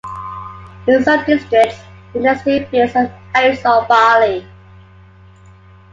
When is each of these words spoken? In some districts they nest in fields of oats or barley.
In 0.87 1.03
some 1.03 1.23
districts 1.25 1.77
they 2.11 2.21
nest 2.21 2.47
in 2.47 2.65
fields 2.69 2.95
of 2.95 3.11
oats 3.35 3.63
or 3.63 3.85
barley. 3.85 4.47